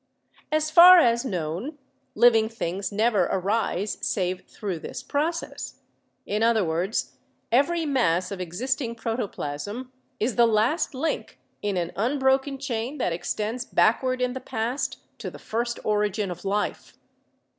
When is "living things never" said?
2.15-3.25